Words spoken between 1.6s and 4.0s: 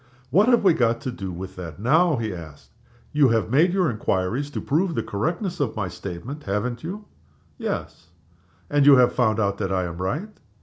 now?" he asked. "You have made your